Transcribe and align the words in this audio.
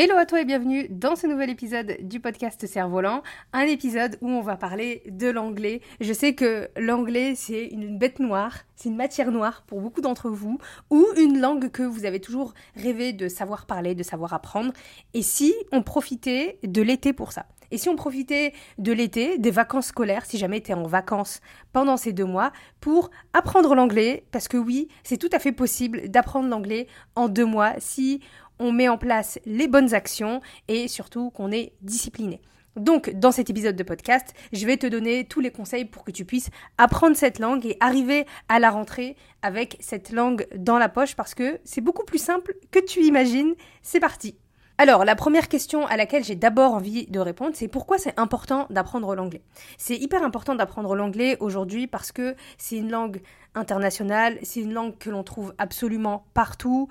Hello 0.00 0.14
à 0.16 0.26
toi 0.26 0.40
et 0.40 0.44
bienvenue 0.44 0.86
dans 0.90 1.16
ce 1.16 1.26
nouvel 1.26 1.50
épisode 1.50 1.96
du 2.02 2.20
podcast 2.20 2.64
Cerf-Volant, 2.64 3.24
un 3.52 3.62
épisode 3.62 4.16
où 4.20 4.28
on 4.28 4.42
va 4.42 4.56
parler 4.56 5.02
de 5.08 5.26
l'anglais. 5.26 5.80
Je 6.00 6.12
sais 6.12 6.36
que 6.36 6.70
l'anglais 6.76 7.34
c'est 7.34 7.66
une 7.66 7.98
bête 7.98 8.20
noire, 8.20 8.58
c'est 8.76 8.90
une 8.90 8.96
matière 8.96 9.32
noire 9.32 9.64
pour 9.66 9.80
beaucoup 9.80 10.00
d'entre 10.00 10.30
vous, 10.30 10.60
ou 10.90 11.04
une 11.16 11.40
langue 11.40 11.72
que 11.72 11.82
vous 11.82 12.04
avez 12.04 12.20
toujours 12.20 12.54
rêvé 12.76 13.12
de 13.12 13.26
savoir 13.26 13.66
parler, 13.66 13.96
de 13.96 14.04
savoir 14.04 14.34
apprendre. 14.34 14.72
Et 15.14 15.22
si 15.22 15.52
on 15.72 15.82
profitait 15.82 16.60
de 16.62 16.80
l'été 16.80 17.12
pour 17.12 17.32
ça? 17.32 17.46
Et 17.70 17.76
si 17.76 17.88
on 17.88 17.96
profitait 17.96 18.54
de 18.78 18.92
l'été, 18.92 19.36
des 19.36 19.50
vacances 19.50 19.88
scolaires, 19.88 20.24
si 20.24 20.38
jamais 20.38 20.60
tu 20.60 20.72
en 20.72 20.84
vacances 20.84 21.40
pendant 21.72 21.96
ces 21.96 22.12
deux 22.12 22.24
mois, 22.24 22.52
pour 22.80 23.10
apprendre 23.32 23.74
l'anglais, 23.74 24.24
parce 24.30 24.48
que 24.48 24.56
oui, 24.56 24.88
c'est 25.02 25.18
tout 25.18 25.28
à 25.32 25.38
fait 25.38 25.52
possible 25.52 26.08
d'apprendre 26.08 26.48
l'anglais 26.48 26.86
en 27.14 27.28
deux 27.28 27.44
mois 27.44 27.74
si 27.78 28.20
on 28.58 28.72
met 28.72 28.88
en 28.88 28.98
place 28.98 29.38
les 29.46 29.68
bonnes 29.68 29.94
actions 29.94 30.40
et 30.68 30.88
surtout 30.88 31.30
qu'on 31.30 31.52
est 31.52 31.72
discipliné. 31.82 32.40
Donc, 32.76 33.10
dans 33.10 33.32
cet 33.32 33.50
épisode 33.50 33.74
de 33.74 33.82
podcast, 33.82 34.34
je 34.52 34.64
vais 34.64 34.76
te 34.76 34.86
donner 34.86 35.24
tous 35.24 35.40
les 35.40 35.50
conseils 35.50 35.84
pour 35.84 36.04
que 36.04 36.12
tu 36.12 36.24
puisses 36.24 36.50
apprendre 36.78 37.16
cette 37.16 37.40
langue 37.40 37.66
et 37.66 37.76
arriver 37.80 38.24
à 38.48 38.60
la 38.60 38.70
rentrée 38.70 39.16
avec 39.42 39.76
cette 39.80 40.10
langue 40.10 40.46
dans 40.54 40.78
la 40.78 40.88
poche 40.88 41.16
parce 41.16 41.34
que 41.34 41.58
c'est 41.64 41.80
beaucoup 41.80 42.04
plus 42.04 42.22
simple 42.22 42.54
que 42.70 42.78
tu 42.78 43.00
imagines. 43.00 43.54
C'est 43.82 44.00
parti. 44.00 44.36
Alors, 44.80 45.04
la 45.04 45.16
première 45.16 45.48
question 45.48 45.88
à 45.88 45.96
laquelle 45.96 46.22
j'ai 46.22 46.36
d'abord 46.36 46.72
envie 46.72 47.06
de 47.06 47.18
répondre, 47.18 47.50
c'est 47.54 47.66
pourquoi 47.66 47.98
c'est 47.98 48.16
important 48.16 48.68
d'apprendre 48.70 49.16
l'anglais? 49.16 49.42
C'est 49.76 49.96
hyper 49.96 50.22
important 50.22 50.54
d'apprendre 50.54 50.94
l'anglais 50.94 51.36
aujourd'hui 51.40 51.88
parce 51.88 52.12
que 52.12 52.36
c'est 52.58 52.76
une 52.76 52.88
langue 52.88 53.20
internationale, 53.56 54.38
c'est 54.44 54.60
une 54.60 54.72
langue 54.72 54.96
que 54.96 55.10
l'on 55.10 55.24
trouve 55.24 55.52
absolument 55.58 56.26
partout. 56.32 56.86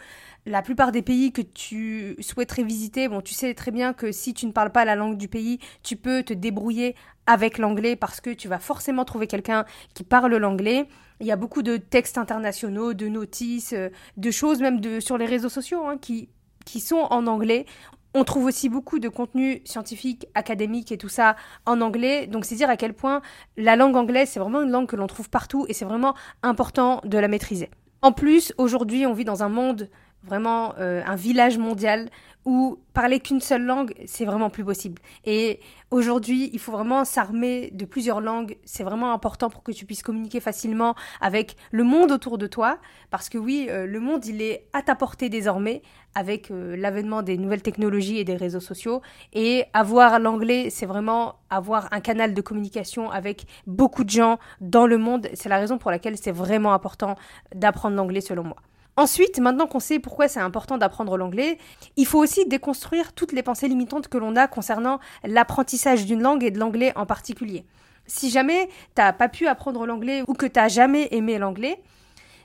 La 0.45 0.61
plupart 0.61 0.91
des 0.91 1.01
pays 1.01 1.31
que 1.31 1.41
tu 1.41 2.17
souhaiterais 2.19 2.63
visiter, 2.63 3.07
bon, 3.07 3.21
tu 3.21 3.33
sais 3.33 3.53
très 3.53 3.71
bien 3.71 3.93
que 3.93 4.11
si 4.11 4.33
tu 4.33 4.47
ne 4.47 4.51
parles 4.51 4.73
pas 4.73 4.83
la 4.83 4.97
langue 4.97 5.15
du 5.15 5.29
pays, 5.29 5.59
tu 5.81 5.95
peux 5.95 6.23
te 6.23 6.33
débrouiller 6.33 6.93
avec 7.25 7.57
l'anglais 7.57 7.95
parce 7.95 8.19
que 8.19 8.31
tu 8.31 8.49
vas 8.49 8.59
forcément 8.59 9.05
trouver 9.05 9.27
quelqu'un 9.27 9.63
qui 9.93 10.03
parle 10.03 10.35
l'anglais. 10.35 10.89
Il 11.21 11.25
y 11.25 11.31
a 11.31 11.37
beaucoup 11.37 11.61
de 11.61 11.77
textes 11.77 12.17
internationaux, 12.17 12.93
de 12.93 13.07
notices, 13.07 13.71
euh, 13.71 13.89
de 14.17 14.29
choses 14.29 14.59
même 14.59 14.81
de, 14.81 14.99
sur 14.99 15.17
les 15.17 15.25
réseaux 15.25 15.49
sociaux 15.49 15.85
hein, 15.87 15.97
qui 15.97 16.27
qui 16.67 16.81
sont 16.81 17.07
en 17.09 17.25
anglais. 17.27 17.65
On 18.13 18.23
trouve 18.23 18.45
aussi 18.45 18.69
beaucoup 18.69 18.99
de 18.99 19.09
contenu 19.09 19.61
scientifique, 19.63 20.27
académique 20.35 20.91
et 20.91 20.97
tout 20.97 21.09
ça 21.09 21.35
en 21.65 21.81
anglais. 21.81 22.27
Donc 22.27 22.45
c'est 22.45 22.55
dire 22.55 22.69
à 22.69 22.77
quel 22.77 22.93
point 22.93 23.21
la 23.55 23.75
langue 23.75 23.95
anglaise, 23.95 24.29
c'est 24.29 24.39
vraiment 24.39 24.61
une 24.61 24.71
langue 24.71 24.87
que 24.87 24.95
l'on 24.95 25.07
trouve 25.07 25.29
partout 25.29 25.65
et 25.69 25.73
c'est 25.73 25.85
vraiment 25.85 26.13
important 26.43 27.01
de 27.05 27.17
la 27.17 27.27
maîtriser. 27.27 27.69
En 28.01 28.11
plus, 28.11 28.53
aujourd'hui, 28.57 29.05
on 29.05 29.13
vit 29.13 29.25
dans 29.25 29.43
un 29.43 29.49
monde 29.49 29.89
vraiment 30.27 30.73
euh, 30.77 31.01
un 31.05 31.15
village 31.15 31.57
mondial 31.57 32.09
où 32.47 32.79
parler 32.93 33.19
qu'une 33.19 33.41
seule 33.41 33.63
langue, 33.63 33.93
c'est 34.05 34.23
vraiment 34.23 34.49
plus 34.49 34.63
possible. 34.63 35.01
Et 35.25 35.59
aujourd'hui, 35.91 36.49
il 36.53 36.59
faut 36.59 36.71
vraiment 36.71 37.03
s'armer 37.03 37.71
de 37.73 37.83
plusieurs 37.83 38.21
langues. 38.21 38.57
C'est 38.63 38.83
vraiment 38.83 39.11
important 39.11 39.49
pour 39.49 39.63
que 39.63 39.73
tu 39.73 39.85
puisses 39.85 40.01
communiquer 40.01 40.39
facilement 40.39 40.95
avec 41.19 41.57
le 41.71 41.83
monde 41.83 42.09
autour 42.09 42.37
de 42.37 42.47
toi. 42.47 42.77
Parce 43.09 43.27
que 43.27 43.37
oui, 43.37 43.67
euh, 43.69 43.85
le 43.85 43.99
monde, 43.99 44.25
il 44.25 44.41
est 44.41 44.69
à 44.71 44.81
ta 44.81 44.95
portée 44.95 45.27
désormais 45.27 45.81
avec 46.15 46.49
euh, 46.49 46.77
l'avènement 46.77 47.21
des 47.21 47.37
nouvelles 47.37 47.61
technologies 47.61 48.17
et 48.17 48.23
des 48.23 48.37
réseaux 48.37 48.61
sociaux. 48.61 49.01
Et 49.33 49.65
avoir 49.73 50.17
l'anglais, 50.17 50.69
c'est 50.69 50.85
vraiment 50.85 51.35
avoir 51.49 51.89
un 51.91 51.99
canal 51.99 52.33
de 52.33 52.41
communication 52.41 53.11
avec 53.11 53.45
beaucoup 53.67 54.05
de 54.05 54.09
gens 54.09 54.39
dans 54.61 54.87
le 54.87 54.97
monde. 54.97 55.27
C'est 55.33 55.49
la 55.49 55.57
raison 55.57 55.77
pour 55.77 55.91
laquelle 55.91 56.15
c'est 56.17 56.31
vraiment 56.31 56.71
important 56.71 57.17
d'apprendre 57.53 57.97
l'anglais 57.97 58.21
selon 58.21 58.45
moi. 58.45 58.57
Ensuite, 58.97 59.39
maintenant 59.39 59.67
qu'on 59.67 59.79
sait 59.79 59.99
pourquoi 59.99 60.27
c'est 60.27 60.39
important 60.39 60.79
d'apprendre 60.79 61.17
l'anglais, 61.17 61.59
il 61.97 62.07
faut 62.07 62.17
aussi 62.17 62.47
déconstruire 62.47 63.13
toutes 63.13 63.31
les 63.31 63.43
pensées 63.43 63.67
limitantes 63.67 64.07
que 64.07 64.17
l'on 64.17 64.35
a 64.35 64.47
concernant 64.47 64.99
l'apprentissage 65.23 66.07
d'une 66.07 66.23
langue 66.23 66.43
et 66.43 66.49
de 66.49 66.57
l'anglais 66.57 66.93
en 66.95 67.05
particulier. 67.05 67.63
Si 68.07 68.31
jamais 68.31 68.69
t'as 68.95 69.13
pas 69.13 69.29
pu 69.29 69.45
apprendre 69.45 69.85
l'anglais 69.85 70.23
ou 70.27 70.33
que 70.33 70.47
t'as 70.47 70.67
jamais 70.67 71.09
aimé 71.11 71.37
l'anglais, 71.37 71.79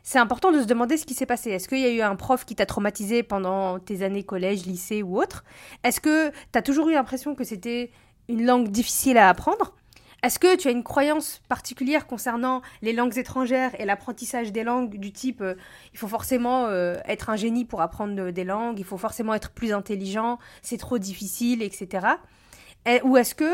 c'est 0.03 0.19
important 0.19 0.53
de 0.53 0.61
se 0.61 0.67
demander 0.67 0.99
ce 0.99 1.07
qui 1.07 1.15
s'est 1.15 1.25
passé. 1.25 1.51
Est-ce 1.53 1.69
qu'il 1.69 1.79
y 1.79 1.87
a 1.87 1.91
eu 1.91 2.03
un 2.03 2.17
prof 2.17 2.45
qui 2.45 2.55
t'a 2.55 2.67
traumatisé 2.67 3.23
pendant 3.23 3.79
tes 3.79 4.03
années 4.03 4.25
collège, 4.25 4.67
lycée 4.67 5.03
ou 5.03 5.19
autre? 5.19 5.45
Est-ce 5.85 6.01
que 6.01 6.33
t'as 6.51 6.61
toujours 6.61 6.91
eu 6.91 6.93
l'impression 6.93 7.35
que 7.35 7.45
c'était 7.45 7.93
une 8.29 8.45
langue 8.45 8.69
difficile 8.69 9.17
à 9.17 9.31
apprendre? 9.31 9.75
Est-ce 10.23 10.39
que 10.39 10.57
tu 10.57 10.69
as 10.69 10.71
une 10.71 10.85
croyance 10.85 11.43
particulière 11.49 12.07
concernant 12.07 12.63
les 12.81 12.93
langues 12.93 13.19
étrangères 13.19 13.79
et 13.81 13.85
l'apprentissage 13.85 14.53
des 14.53 14.63
langues 14.63 14.99
du 14.99 15.13
type 15.13 15.41
euh, 15.41 15.55
il 15.93 15.99
faut 15.99 16.09
forcément 16.09 16.67
euh, 16.67 16.97
être 17.07 17.29
un 17.31 17.37
génie 17.37 17.65
pour 17.65 17.81
apprendre 17.81 18.31
des 18.31 18.45
langues, 18.45 18.79
il 18.79 18.85
faut 18.85 18.99
forcément 18.99 19.35
être 19.35 19.51
plus 19.51 19.73
intelligent, 19.73 20.39
c'est 20.63 20.79
trop 20.79 20.99
difficile, 20.99 21.63
etc. 21.63 22.07
ou 23.05 23.17
est-ce 23.17 23.35
que 23.35 23.53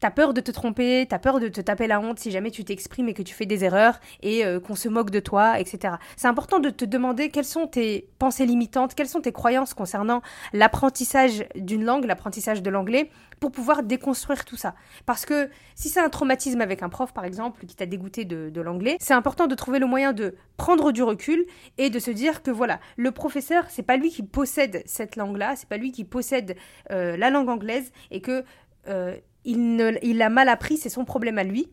T'as 0.00 0.10
peur 0.10 0.34
de 0.34 0.40
te 0.40 0.50
tromper, 0.50 1.06
t'as 1.08 1.18
peur 1.18 1.40
de 1.40 1.48
te 1.48 1.60
taper 1.60 1.86
la 1.86 2.00
honte 2.00 2.18
si 2.18 2.30
jamais 2.30 2.50
tu 2.50 2.64
t'exprimes 2.64 3.08
et 3.08 3.14
que 3.14 3.22
tu 3.22 3.34
fais 3.34 3.46
des 3.46 3.64
erreurs 3.64 3.98
et 4.22 4.44
euh, 4.44 4.60
qu'on 4.60 4.74
se 4.74 4.88
moque 4.88 5.10
de 5.10 5.20
toi, 5.20 5.58
etc. 5.58 5.94
C'est 6.16 6.28
important 6.28 6.58
de 6.58 6.68
te 6.68 6.84
demander 6.84 7.30
quelles 7.30 7.46
sont 7.46 7.66
tes 7.66 8.08
pensées 8.18 8.44
limitantes, 8.44 8.94
quelles 8.94 9.08
sont 9.08 9.22
tes 9.22 9.32
croyances 9.32 9.72
concernant 9.72 10.20
l'apprentissage 10.52 11.46
d'une 11.54 11.84
langue, 11.84 12.04
l'apprentissage 12.04 12.62
de 12.62 12.68
l'anglais, 12.68 13.10
pour 13.40 13.52
pouvoir 13.52 13.82
déconstruire 13.82 14.44
tout 14.44 14.56
ça. 14.56 14.74
Parce 15.04 15.26
que 15.26 15.50
si 15.74 15.88
c'est 15.88 16.00
un 16.00 16.08
traumatisme 16.08 16.60
avec 16.60 16.82
un 16.82 16.88
prof, 16.88 17.12
par 17.12 17.24
exemple, 17.24 17.64
qui 17.66 17.76
t'a 17.76 17.86
dégoûté 17.86 18.24
de, 18.24 18.60
l'anglais, 18.60 18.96
c'est 19.00 19.14
important 19.14 19.46
de 19.46 19.54
trouver 19.54 19.78
le 19.78 19.86
moyen 19.86 20.12
de 20.12 20.34
prendre 20.56 20.92
du 20.92 21.02
recul 21.02 21.44
et 21.78 21.90
de 21.90 21.98
se 21.98 22.10
dire 22.10 22.42
que 22.42 22.50
voilà, 22.50 22.80
le 22.96 23.12
professeur, 23.12 23.64
c'est 23.68 23.82
pas 23.82 23.96
lui 23.96 24.10
qui 24.10 24.22
possède 24.22 24.82
cette 24.86 25.16
langue-là, 25.16 25.56
c'est 25.56 25.68
pas 25.68 25.76
lui 25.76 25.92
qui 25.92 26.04
possède 26.04 26.56
euh, 26.90 27.16
la 27.16 27.30
langue 27.30 27.48
anglaise 27.48 27.92
et 28.10 28.20
que 28.20 28.44
euh, 28.88 29.16
il, 29.46 29.76
ne, 29.76 29.92
il 30.02 30.20
a 30.20 30.28
mal 30.28 30.48
appris, 30.48 30.76
c'est 30.76 30.90
son 30.90 31.04
problème 31.04 31.38
à 31.38 31.44
lui. 31.44 31.68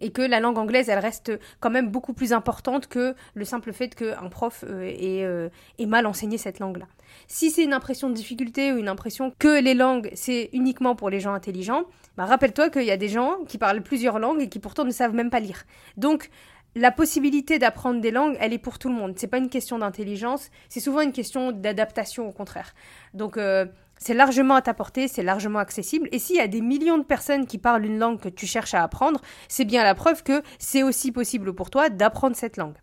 Et 0.00 0.10
que 0.12 0.22
la 0.22 0.38
langue 0.38 0.58
anglaise, 0.58 0.88
elle 0.88 1.00
reste 1.00 1.32
quand 1.58 1.70
même 1.70 1.88
beaucoup 1.90 2.12
plus 2.12 2.32
importante 2.32 2.86
que 2.86 3.16
le 3.34 3.44
simple 3.44 3.72
fait 3.72 3.96
qu'un 3.96 4.28
prof 4.28 4.64
euh, 4.64 4.92
euh, 5.02 5.48
ait, 5.76 5.86
mal 5.86 6.06
enseigné 6.06 6.38
cette 6.38 6.60
langue-là. 6.60 6.86
Si 7.26 7.50
c'est 7.50 7.64
une 7.64 7.72
impression 7.72 8.08
de 8.08 8.14
difficulté 8.14 8.72
ou 8.72 8.76
une 8.76 8.88
impression 8.88 9.32
que 9.40 9.60
les 9.60 9.74
langues, 9.74 10.10
c'est 10.14 10.50
uniquement 10.52 10.94
pour 10.94 11.10
les 11.10 11.18
gens 11.18 11.34
intelligents, 11.34 11.82
bah 12.16 12.26
rappelle-toi 12.26 12.70
qu'il 12.70 12.84
y 12.84 12.92
a 12.92 12.96
des 12.96 13.08
gens 13.08 13.38
qui 13.48 13.58
parlent 13.58 13.82
plusieurs 13.82 14.20
langues 14.20 14.40
et 14.40 14.48
qui 14.48 14.60
pourtant 14.60 14.84
ne 14.84 14.92
savent 14.92 15.14
même 15.14 15.30
pas 15.30 15.40
lire. 15.40 15.64
Donc, 15.96 16.30
la 16.74 16.92
possibilité 16.92 17.58
d'apprendre 17.58 18.00
des 18.00 18.10
langues, 18.10 18.36
elle 18.40 18.52
est 18.52 18.58
pour 18.58 18.78
tout 18.78 18.88
le 18.88 18.94
monde. 18.94 19.14
C'est 19.16 19.26
pas 19.26 19.38
une 19.38 19.48
question 19.48 19.78
d'intelligence, 19.78 20.50
c'est 20.68 20.80
souvent 20.80 21.00
une 21.00 21.12
question 21.12 21.50
d'adaptation 21.50 22.28
au 22.28 22.32
contraire. 22.32 22.74
Donc 23.14 23.36
euh, 23.36 23.66
c'est 23.98 24.14
largement 24.14 24.54
à 24.54 24.62
ta 24.62 24.74
portée, 24.74 25.08
c'est 25.08 25.22
largement 25.22 25.58
accessible. 25.58 26.08
Et 26.12 26.18
s'il 26.18 26.36
y 26.36 26.40
a 26.40 26.48
des 26.48 26.60
millions 26.60 26.98
de 26.98 27.04
personnes 27.04 27.46
qui 27.46 27.58
parlent 27.58 27.84
une 27.84 27.98
langue 27.98 28.20
que 28.20 28.28
tu 28.28 28.46
cherches 28.46 28.74
à 28.74 28.82
apprendre, 28.82 29.20
c'est 29.48 29.64
bien 29.64 29.84
la 29.84 29.94
preuve 29.94 30.22
que 30.22 30.42
c'est 30.58 30.82
aussi 30.82 31.12
possible 31.12 31.54
pour 31.54 31.70
toi 31.70 31.88
d'apprendre 31.88 32.36
cette 32.36 32.56
langue. 32.56 32.76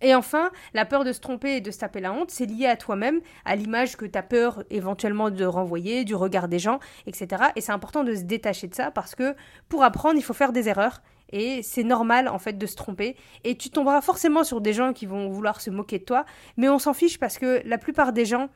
Et 0.00 0.14
enfin, 0.14 0.50
la 0.74 0.84
peur 0.84 1.04
de 1.04 1.12
se 1.12 1.20
tromper 1.20 1.56
et 1.56 1.60
de 1.60 1.70
se 1.70 1.78
taper 1.78 2.00
la 2.00 2.12
honte, 2.12 2.30
c'est 2.30 2.46
lié 2.46 2.66
à 2.66 2.76
toi-même, 2.76 3.20
à 3.44 3.56
l'image 3.56 3.96
que 3.96 4.04
tu 4.04 4.18
as 4.18 4.22
peur 4.22 4.62
éventuellement 4.68 5.30
de 5.30 5.44
renvoyer, 5.44 6.04
du 6.04 6.14
regard 6.14 6.48
des 6.48 6.58
gens, 6.58 6.78
etc. 7.06 7.44
Et 7.56 7.60
c'est 7.60 7.72
important 7.72 8.04
de 8.04 8.14
se 8.14 8.22
détacher 8.22 8.66
de 8.66 8.74
ça 8.74 8.90
parce 8.90 9.14
que 9.14 9.34
pour 9.68 9.82
apprendre, 9.82 10.16
il 10.18 10.22
faut 10.22 10.34
faire 10.34 10.52
des 10.52 10.68
erreurs. 10.68 11.00
Et 11.32 11.62
c'est 11.62 11.84
normal 11.84 12.28
en 12.28 12.38
fait 12.38 12.58
de 12.58 12.66
se 12.66 12.76
tromper. 12.76 13.16
Et 13.44 13.56
tu 13.56 13.70
tomberas 13.70 14.02
forcément 14.02 14.44
sur 14.44 14.60
des 14.60 14.72
gens 14.72 14.92
qui 14.92 15.06
vont 15.06 15.30
vouloir 15.30 15.60
se 15.60 15.70
moquer 15.70 15.98
de 15.98 16.04
toi. 16.04 16.26
Mais 16.56 16.68
on 16.68 16.78
s'en 16.78 16.92
fiche 16.92 17.18
parce 17.18 17.38
que 17.38 17.62
la 17.64 17.78
plupart 17.78 18.12
des 18.12 18.26
gens, 18.26 18.50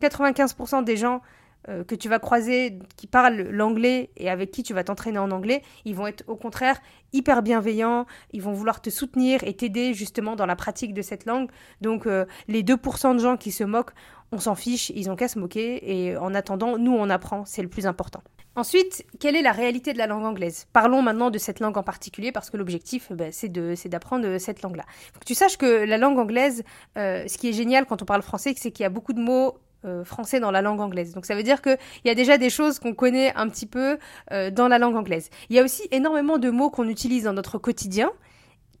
95% 0.00 0.84
des 0.84 0.96
gens 0.96 1.20
euh, 1.68 1.84
que 1.84 1.94
tu 1.94 2.08
vas 2.08 2.18
croiser 2.18 2.78
qui 2.96 3.06
parlent 3.06 3.42
l'anglais 3.50 4.10
et 4.16 4.30
avec 4.30 4.50
qui 4.50 4.62
tu 4.62 4.74
vas 4.74 4.84
t'entraîner 4.84 5.18
en 5.18 5.30
anglais, 5.30 5.62
ils 5.84 5.94
vont 5.94 6.06
être 6.06 6.24
au 6.26 6.36
contraire 6.36 6.80
hyper 7.12 7.42
bienveillants, 7.42 8.06
ils 8.32 8.42
vont 8.42 8.52
vouloir 8.52 8.80
te 8.80 8.90
soutenir 8.90 9.44
et 9.44 9.54
t'aider 9.54 9.94
justement 9.94 10.34
dans 10.36 10.46
la 10.46 10.56
pratique 10.56 10.94
de 10.94 11.02
cette 11.02 11.26
langue. 11.26 11.50
Donc 11.80 12.06
euh, 12.06 12.24
les 12.48 12.62
2% 12.62 13.14
de 13.14 13.20
gens 13.20 13.36
qui 13.36 13.52
se 13.52 13.64
moquent, 13.64 13.92
on 14.32 14.38
s'en 14.38 14.54
fiche, 14.54 14.90
ils 14.94 15.10
ont 15.10 15.16
qu'à 15.16 15.28
se 15.28 15.38
moquer 15.38 15.92
et 15.92 16.16
en 16.16 16.34
attendant, 16.34 16.78
nous 16.78 16.92
on 16.92 17.10
apprend, 17.10 17.44
c'est 17.44 17.62
le 17.62 17.68
plus 17.68 17.86
important. 17.86 18.22
Ensuite, 18.54 19.06
quelle 19.18 19.34
est 19.34 19.42
la 19.42 19.52
réalité 19.52 19.94
de 19.94 19.98
la 19.98 20.06
langue 20.06 20.24
anglaise? 20.24 20.66
Parlons 20.74 21.00
maintenant 21.00 21.30
de 21.30 21.38
cette 21.38 21.58
langue 21.58 21.78
en 21.78 21.82
particulier 21.82 22.32
parce 22.32 22.50
que 22.50 22.58
l'objectif, 22.58 23.10
ben, 23.10 23.32
c'est 23.32 23.48
d'apprendre 23.48 24.36
cette 24.36 24.60
langue-là. 24.60 24.84
Tu 25.24 25.34
saches 25.34 25.56
que 25.56 25.84
la 25.84 25.96
langue 25.96 26.18
anglaise, 26.18 26.62
euh, 26.98 27.26
ce 27.26 27.38
qui 27.38 27.48
est 27.48 27.54
génial 27.54 27.86
quand 27.86 28.02
on 28.02 28.04
parle 28.04 28.20
français, 28.20 28.52
c'est 28.58 28.70
qu'il 28.70 28.82
y 28.82 28.86
a 28.86 28.90
beaucoup 28.90 29.14
de 29.14 29.20
mots 29.20 29.56
euh, 29.84 30.04
français 30.04 30.38
dans 30.38 30.52
la 30.52 30.62
langue 30.62 30.80
anglaise. 30.80 31.12
Donc 31.12 31.26
ça 31.26 31.34
veut 31.34 31.42
dire 31.42 31.60
qu'il 31.60 31.76
y 32.04 32.10
a 32.10 32.14
déjà 32.14 32.38
des 32.38 32.50
choses 32.50 32.78
qu'on 32.78 32.94
connaît 32.94 33.34
un 33.34 33.48
petit 33.48 33.66
peu 33.66 33.98
euh, 34.30 34.50
dans 34.50 34.68
la 34.68 34.78
langue 34.78 34.94
anglaise. 34.94 35.28
Il 35.50 35.56
y 35.56 35.58
a 35.58 35.64
aussi 35.64 35.82
énormément 35.90 36.38
de 36.38 36.50
mots 36.50 36.70
qu'on 36.70 36.88
utilise 36.88 37.24
dans 37.24 37.32
notre 37.32 37.58
quotidien 37.58 38.10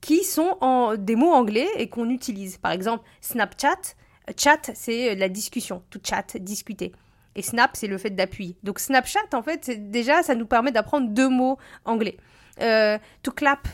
qui 0.00 0.22
sont 0.22 0.56
en, 0.60 0.96
des 0.96 1.16
mots 1.16 1.32
anglais 1.32 1.66
et 1.76 1.88
qu'on 1.88 2.08
utilise. 2.08 2.56
Par 2.58 2.70
exemple, 2.70 3.04
Snapchat. 3.20 3.96
Chat, 4.36 4.70
c'est 4.74 5.16
la 5.16 5.28
discussion. 5.28 5.82
To 5.90 5.98
chat, 6.02 6.36
discuter. 6.36 6.92
Et 7.34 7.42
snap, 7.42 7.72
c'est 7.74 7.88
le 7.88 7.98
fait 7.98 8.10
d'appuyer. 8.10 8.56
Donc 8.62 8.78
Snapchat, 8.78 9.18
en 9.32 9.42
fait, 9.42 9.90
déjà, 9.90 10.22
ça 10.22 10.36
nous 10.36 10.46
permet 10.46 10.70
d'apprendre 10.70 11.08
deux 11.08 11.28
mots 11.28 11.58
anglais. 11.84 12.16
Euh, 12.60 12.98
to 13.24 13.32
clap, 13.32 13.66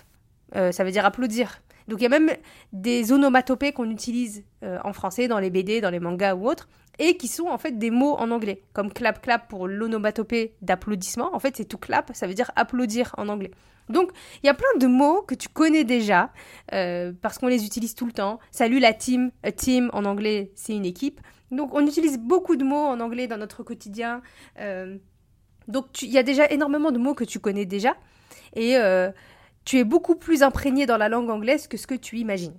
ça 0.54 0.84
veut 0.84 0.90
dire 0.90 1.04
applaudir. 1.04 1.60
Donc 1.88 2.00
il 2.00 2.04
y 2.04 2.06
a 2.06 2.10
même 2.10 2.30
des 2.72 3.12
onomatopées 3.12 3.72
qu'on 3.72 3.90
utilise 3.90 4.44
en 4.62 4.92
français 4.92 5.26
dans 5.26 5.38
les 5.38 5.50
BD, 5.50 5.80
dans 5.80 5.90
les 5.90 6.00
mangas 6.00 6.34
ou 6.34 6.46
autres, 6.48 6.68
et 6.98 7.16
qui 7.16 7.28
sont 7.28 7.46
en 7.46 7.58
fait 7.58 7.78
des 7.78 7.90
mots 7.90 8.16
en 8.18 8.30
anglais, 8.30 8.62
comme 8.72 8.92
clap 8.92 9.22
clap 9.22 9.48
pour 9.48 9.68
l'onomatopée 9.68 10.54
d'applaudissement. 10.62 11.34
En 11.34 11.38
fait, 11.38 11.56
c'est 11.56 11.64
tout 11.64 11.78
clap, 11.78 12.10
ça 12.14 12.26
veut 12.26 12.34
dire 12.34 12.50
applaudir 12.56 13.14
en 13.16 13.28
anglais. 13.28 13.50
Donc, 13.88 14.10
il 14.42 14.46
y 14.46 14.50
a 14.50 14.54
plein 14.54 14.78
de 14.78 14.86
mots 14.86 15.22
que 15.22 15.34
tu 15.34 15.48
connais 15.48 15.84
déjà 15.84 16.30
euh, 16.72 17.12
parce 17.22 17.38
qu'on 17.38 17.46
les 17.46 17.64
utilise 17.64 17.94
tout 17.94 18.06
le 18.06 18.12
temps. 18.12 18.38
Salut 18.50 18.80
la 18.80 18.92
team, 18.92 19.30
a 19.42 19.52
team 19.52 19.90
en 19.92 20.04
anglais, 20.04 20.50
c'est 20.54 20.74
une 20.74 20.84
équipe. 20.84 21.20
Donc, 21.50 21.74
on 21.74 21.86
utilise 21.86 22.18
beaucoup 22.18 22.56
de 22.56 22.64
mots 22.64 22.76
en 22.76 23.00
anglais 23.00 23.26
dans 23.26 23.38
notre 23.38 23.62
quotidien. 23.62 24.20
Euh, 24.58 24.98
donc, 25.68 26.02
il 26.02 26.10
y 26.10 26.18
a 26.18 26.22
déjà 26.22 26.50
énormément 26.50 26.90
de 26.90 26.98
mots 26.98 27.14
que 27.14 27.24
tu 27.24 27.38
connais 27.38 27.64
déjà 27.64 27.96
et 28.54 28.76
euh, 28.76 29.10
tu 29.64 29.78
es 29.78 29.84
beaucoup 29.84 30.16
plus 30.16 30.42
imprégné 30.42 30.86
dans 30.86 30.96
la 30.96 31.08
langue 31.08 31.30
anglaise 31.30 31.66
que 31.68 31.76
ce 31.76 31.86
que 31.86 31.94
tu 31.94 32.18
imagines. 32.18 32.54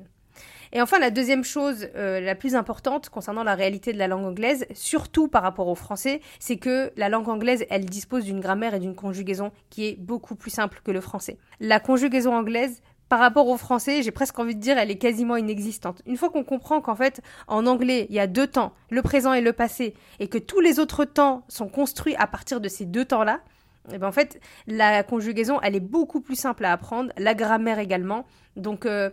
Et 0.72 0.82
enfin, 0.82 1.00
la 1.00 1.10
deuxième 1.10 1.44
chose 1.44 1.88
euh, 1.96 2.20
la 2.20 2.36
plus 2.36 2.56
importante 2.56 3.10
concernant 3.10 3.44
la 3.44 3.56
réalité 3.56 3.92
de 3.92 3.98
la 3.98 4.08
langue 4.08 4.26
anglaise, 4.26 4.68
surtout 4.74 5.28
par 5.28 5.42
rapport 5.42 5.68
au 5.68 5.76
français, 5.76 6.22
c'est 6.40 6.58
que 6.58 6.92
la 6.96 7.10
langue 7.10 7.28
anglaise, 7.28 7.66
elle 7.72 7.86
dispose 7.86 8.26
d'une 8.26 8.40
grammaire 8.40 8.76
et 8.76 8.80
d'une 8.80 8.96
conjugaison 8.96 9.52
qui 9.72 9.88
est 9.88 9.96
beaucoup 10.00 10.36
plus 10.36 10.52
simple 10.52 10.82
que 10.84 10.92
le 10.92 11.02
français. 11.02 11.38
La 11.60 11.80
conjugaison 11.80 12.36
anglaise, 12.36 12.82
par 13.10 13.20
rapport 13.20 13.48
au 13.48 13.58
français, 13.58 14.04
j'ai 14.04 14.12
presque 14.12 14.38
envie 14.38 14.54
de 14.54 14.62
dire, 14.62 14.78
elle 14.78 14.92
est 14.92 15.00
quasiment 15.00 15.36
inexistante. 15.36 16.04
Une 16.06 16.16
fois 16.16 16.30
qu'on 16.30 16.44
comprend 16.44 16.80
qu'en 16.80 16.96
fait, 16.96 17.22
en 17.48 17.66
anglais, 17.66 18.06
il 18.10 18.16
y 18.16 18.20
a 18.20 18.28
deux 18.28 18.46
temps, 18.46 18.74
le 18.92 19.02
présent 19.02 19.34
et 19.34 19.42
le 19.42 19.52
passé, 19.52 19.96
et 20.20 20.28
que 20.28 20.38
tous 20.38 20.60
les 20.60 20.80
autres 20.80 21.06
temps 21.06 21.44
sont 21.48 21.68
construits 21.68 22.16
à 22.18 22.28
partir 22.28 22.62
de 22.62 22.70
ces 22.70 22.86
deux 22.86 23.06
temps-là, 23.06 23.40
et 23.88 23.96
eh 23.96 23.98
ben 23.98 24.08
en 24.08 24.12
fait, 24.12 24.40
la 24.68 25.04
conjugaison, 25.04 25.60
elle 25.62 25.76
est 25.76 25.80
beaucoup 25.80 26.22
plus 26.22 26.36
simple 26.36 26.66
à 26.66 26.74
apprendre, 26.74 27.12
la 27.18 27.34
grammaire 27.34 27.80
également. 27.80 28.26
Donc, 28.56 28.86
euh, 28.86 29.10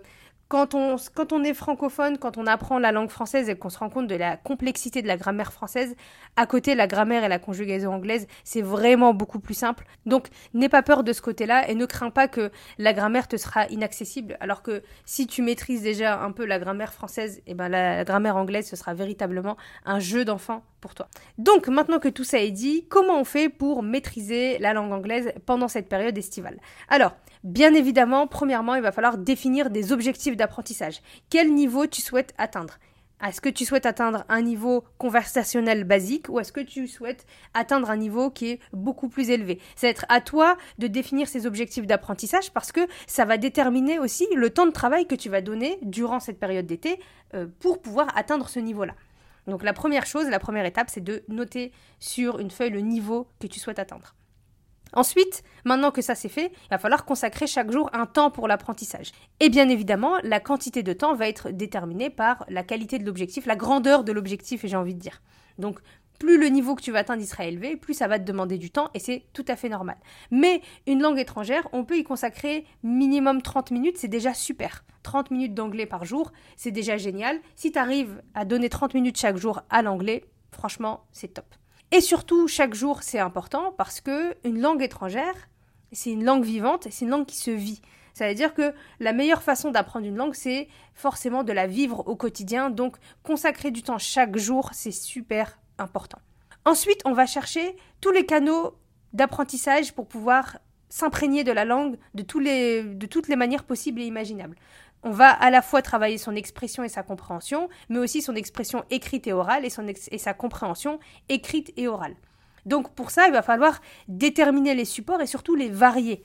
quand 0.49 0.75
on, 0.75 0.97
quand 1.15 1.33
on 1.33 1.43
est 1.43 1.55
francophone, 1.55 2.19
quand 2.19 2.39
on 2.39 2.47
apprend 2.47 2.79
la 2.79 2.93
langue 2.93 3.11
française 3.11 3.49
et 3.49 3.57
qu'on 3.57 3.69
se 3.69 3.79
rend 3.79 3.91
compte 3.91 4.07
de 4.07 4.15
la 4.15 4.37
complexité 4.37 5.03
de 5.03 5.09
la 5.09 5.17
grammaire 5.17 5.53
française, 5.53 5.97
à 6.37 6.47
côté 6.47 6.75
la 6.75 6.87
grammaire 6.87 7.25
et 7.25 7.29
la 7.29 7.41
conjugaison 7.41 7.93
anglaise, 7.93 8.29
c'est 8.45 8.63
vraiment 8.63 9.13
beaucoup 9.13 9.41
plus 9.41 9.55
simple. 9.55 9.85
Donc 10.05 10.29
n'aie 10.55 10.69
pas 10.69 10.83
peur 10.83 11.03
de 11.03 11.13
ce 11.13 11.21
côté-là 11.21 11.69
et 11.69 11.75
ne 11.75 11.85
crains 11.85 12.11
pas 12.11 12.29
que 12.29 12.53
la 12.79 12.93
grammaire 12.93 13.27
te 13.27 13.37
sera 13.37 13.67
inaccessible. 13.67 14.37
Alors 14.41 14.63
que 14.63 14.83
si 15.05 15.27
tu 15.27 15.43
maîtrises 15.43 15.83
déjà 15.83 16.21
un 16.21 16.31
peu 16.31 16.45
la 16.45 16.61
grammaire 16.61 16.93
française, 16.93 17.39
et 17.39 17.53
eh 17.53 17.55
ben 17.55 17.69
la, 17.69 17.97
la 17.97 18.05
grammaire 18.05 18.37
anglaise, 18.37 18.69
ce 18.69 18.77
sera 18.77 18.95
véritablement 18.95 19.57
un 19.85 19.99
jeu 19.99 20.25
d'enfant 20.25 20.63
pour 20.81 20.95
toi. 20.95 21.09
Donc 21.39 21.69
maintenant 21.69 21.99
que 21.99 22.09
tout 22.09 22.25
ça 22.25 22.39
est 22.39 22.51
dit, 22.51 22.87
comment 22.89 23.21
on 23.21 23.25
fait 23.25 23.49
pour 23.49 23.83
maîtriser 23.83 24.59
la 24.59 24.73
langue 24.73 24.93
anglaise 24.93 25.33
pendant 25.45 25.69
cette 25.69 25.89
période 25.89 26.17
estivale? 26.17 26.59
Alors, 26.89 27.13
Bien 27.47 27.75
évidemment, 27.75 28.27
premièrement, 28.27 28.75
il 28.75 28.83
va 28.83 28.91
falloir 28.91 29.19
définir 29.19 29.71
des 29.71 29.93
objectifs 29.93 30.37
d'apprentissage. 30.37 31.01
Quel 31.31 31.55
niveau 31.55 31.87
tu 31.87 32.01
souhaites 32.01 32.35
atteindre? 32.39 32.79
Est-ce 33.25 33.41
que 33.41 33.49
tu 33.49 33.65
souhaites 33.65 33.87
atteindre 33.87 34.25
un 34.29 34.43
niveau 34.43 34.85
conversationnel 34.99 35.85
basique 35.85 36.29
ou 36.29 36.41
est-ce 36.41 36.53
que 36.53 36.61
tu 36.61 36.89
souhaites 36.89 37.25
atteindre 37.55 37.89
un 37.89 37.97
niveau 37.97 38.31
qui 38.31 38.51
est 38.51 38.61
beaucoup 38.73 39.09
plus 39.09 39.31
élevé? 39.31 39.61
C'est 39.77 39.89
être 39.89 40.05
à 40.09 40.21
toi 40.21 40.59
de 40.79 40.89
définir 40.89 41.29
ces 41.29 41.47
objectifs 41.47 41.87
d'apprentissage 41.87 42.53
parce 42.53 42.73
que 42.73 42.81
ça 43.07 43.25
va 43.25 43.39
déterminer 43.39 44.01
aussi 44.01 44.27
le 44.35 44.51
temps 44.51 44.67
de 44.67 44.73
travail 44.73 45.07
que 45.07 45.15
tu 45.15 45.31
vas 45.31 45.41
donner 45.41 45.79
durant 45.83 46.19
cette 46.19 46.41
période 46.41 46.67
d'été 46.67 46.99
euh, 47.35 47.47
pour 47.61 47.81
pouvoir 47.81 48.09
atteindre 48.17 48.49
ce 48.49 48.59
niveau-là. 48.59 48.95
Donc 49.47 49.63
la 49.63 49.73
première 49.73 50.07
chose, 50.07 50.29
la 50.29 50.39
première 50.39 50.65
étape, 50.65 50.91
c'est 50.91 51.03
de 51.03 51.25
noter 51.29 51.73
sur 52.01 52.41
une 52.41 52.51
feuille 52.51 52.71
le 52.71 52.81
niveau 52.81 53.29
que 53.41 53.47
tu 53.47 53.61
souhaites 53.61 53.79
atteindre. 53.79 54.15
Ensuite, 54.93 55.43
maintenant 55.65 55.91
que 55.91 56.01
ça 56.01 56.15
c'est 56.15 56.29
fait, 56.29 56.53
il 56.53 56.69
va 56.71 56.79
falloir 56.79 57.05
consacrer 57.05 57.47
chaque 57.47 57.71
jour 57.71 57.91
un 57.93 58.07
temps 58.07 58.31
pour 58.31 58.49
l'apprentissage. 58.49 59.13
Et 59.41 59.49
bien 59.49 59.69
évidemment, 59.69 60.15
la 60.23 60.41
quantité 60.41 60.83
de 60.83 60.93
temps 60.93 61.15
va 61.15 61.29
être 61.29 61.51
déterminée 61.51 62.09
par 62.09 62.45
la 62.49 62.63
qualité 62.63 62.99
de 62.99 63.05
l'objectif, 63.05 63.47
la 63.47 63.57
grandeur 63.57 64.05
de 64.05 64.13
l'objectif, 64.13 64.65
j'ai 64.65 64.77
envie 64.77 64.95
de 64.95 65.01
dire. 65.01 65.21
Plus 66.19 66.39
le 66.39 66.49
niveau 66.49 66.75
que 66.75 66.83
tu 66.83 66.93
vas 66.93 67.01
atteindre 67.01 67.23
sera 67.25 67.45
élevé, 67.45 67.77
plus 67.77 67.95
ça 67.95 68.09
va 68.09 68.19
te 68.19 68.25
demander 68.25 68.59
du 68.59 68.71
temps 68.71 68.91
et 68.95 68.99
c'est 68.99 69.25
tout 69.33 69.45
à 69.49 69.57
fait 69.57 69.69
normal. 69.69 69.97
Mais 70.31 70.63
une 70.87 71.03
langue 71.03 71.19
étrangère, 71.19 71.69
on 71.73 71.85
peut 71.85 71.99
y 71.99 72.05
consacrer 72.05 72.67
minimum 72.83 73.43
30 73.43 73.71
minutes, 73.71 73.99
c'est 73.99 74.09
déjà 74.09 74.35
super. 74.35 74.85
30 75.03 75.31
minutes 75.31 75.55
d'anglais 75.55 75.87
par 75.87 76.05
jour, 76.05 76.33
c'est 76.57 76.71
déjà 76.71 76.97
génial. 76.97 77.39
Si 77.55 77.73
tu 77.73 77.79
arrives 77.79 78.23
à 78.35 78.45
donner 78.45 78.69
30 78.69 78.95
minutes 78.95 79.19
chaque 79.19 79.37
jour 79.37 79.63
à 79.71 79.83
l'anglais, 79.83 80.25
franchement, 80.51 81.05
c'est 81.13 81.35
top. 81.35 81.47
Et 81.93 82.01
surtout, 82.01 82.49
chaque 82.49 82.75
jour, 82.75 83.03
c'est 83.03 83.21
important 83.21 83.73
parce 83.77 84.01
que 84.01 84.35
une 84.45 84.61
langue 84.61 84.83
étrangère, 84.83 85.35
c'est 85.93 86.11
une 86.11 86.25
langue 86.25 86.45
vivante, 86.45 86.89
c'est 86.91 87.05
une 87.05 87.11
langue 87.11 87.27
qui 87.27 87.37
se 87.37 87.51
vit. 87.53 87.81
Ça 88.13 88.29
veut 88.29 88.35
dire 88.35 88.55
que 88.55 88.73
la 88.99 89.13
meilleure 89.13 89.43
façon 89.43 89.71
d'apprendre 89.71 90.07
une 90.07 90.17
langue, 90.17 90.35
c'est 90.35 90.69
forcément 90.95 91.45
de 91.45 91.53
la 91.53 91.67
vivre 91.67 92.09
au 92.09 92.17
quotidien. 92.17 92.71
Donc, 92.71 92.97
consacrer 93.23 93.71
du 93.71 93.83
temps 93.83 93.99
chaque 93.99 94.37
jour, 94.37 94.71
c'est 94.73 94.91
super 94.91 95.59
important. 95.79 96.19
Ensuite, 96.65 97.01
on 97.05 97.13
va 97.13 97.27
chercher 97.27 97.77
tous 98.01 98.11
les 98.11 98.27
canaux 98.27 98.77
d'apprentissage 99.13 99.95
pour 99.95 100.07
pouvoir 100.07 100.59
s'imprégner 100.89 101.45
de 101.45 101.53
la 101.53 101.65
langue 101.65 101.97
de, 102.15 102.23
tous 102.23 102.39
les, 102.39 102.83
de 102.83 103.07
toutes 103.07 103.29
les 103.29 103.37
manières 103.37 103.65
possibles 103.65 104.01
et 104.01 104.05
imaginables 104.05 104.57
on 105.07 105.11
va 105.11 105.31
à 105.31 105.51
la 105.51 105.63
fois 105.63 105.83
travailler 105.83 106.19
son 106.19 106.35
expression 106.35 106.83
et 106.83 106.89
sa 106.89 107.05
compréhension, 107.05 107.69
mais 107.89 107.99
aussi 107.99 108.23
son 108.23 108.35
expression 108.35 108.85
écrite 108.91 109.29
et 109.29 109.33
orale 109.33 109.65
et, 109.65 109.71
son 109.71 109.87
et 109.87 110.19
sa 110.19 110.35
compréhension 110.35 110.99
écrite 111.29 111.73
et 111.77 111.87
orale. 111.87 112.17
Donc 112.65 112.93
pour 112.93 113.13
ça, 113.13 113.29
il 113.29 113.33
va 113.33 113.43
falloir 113.43 113.81
déterminer 114.09 114.75
les 114.75 114.85
supports 114.85 115.21
et 115.21 115.29
surtout 115.29 115.55
les 115.55 115.69
varier. 115.69 116.25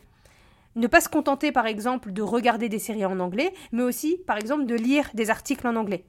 Ne 0.76 0.88
pas 0.88 1.00
se 1.00 1.10
contenter 1.10 1.52
par 1.52 1.68
exemple 1.68 2.12
de 2.12 2.24
regarder 2.24 2.70
des 2.70 2.80
séries 2.80 3.06
en 3.06 3.20
anglais, 3.20 3.54
mais 3.72 3.84
aussi 3.84 4.18
par 4.26 4.38
exemple 4.38 4.66
de 4.66 4.74
lire 4.76 5.12
des 5.14 5.30
articles 5.30 5.68
en 5.68 5.76
anglais 5.76 6.06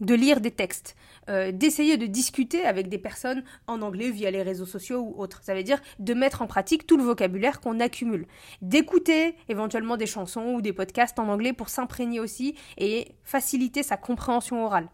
de 0.00 0.14
lire 0.14 0.40
des 0.40 0.50
textes, 0.50 0.96
euh, 1.28 1.52
d'essayer 1.52 1.96
de 1.96 2.06
discuter 2.06 2.64
avec 2.64 2.88
des 2.88 2.98
personnes 2.98 3.44
en 3.66 3.82
anglais 3.82 4.10
via 4.10 4.30
les 4.30 4.42
réseaux 4.42 4.66
sociaux 4.66 5.00
ou 5.00 5.20
autres. 5.20 5.40
Ça 5.42 5.54
veut 5.54 5.62
dire 5.62 5.80
de 5.98 6.14
mettre 6.14 6.42
en 6.42 6.46
pratique 6.46 6.86
tout 6.86 6.96
le 6.96 7.04
vocabulaire 7.04 7.60
qu'on 7.60 7.80
accumule. 7.80 8.26
D'écouter 8.60 9.36
éventuellement 9.48 9.96
des 9.96 10.06
chansons 10.06 10.54
ou 10.54 10.60
des 10.60 10.72
podcasts 10.72 11.18
en 11.18 11.28
anglais 11.28 11.52
pour 11.52 11.68
s'imprégner 11.68 12.20
aussi 12.20 12.54
et 12.78 13.14
faciliter 13.24 13.82
sa 13.82 13.96
compréhension 13.96 14.64
orale. 14.64 14.88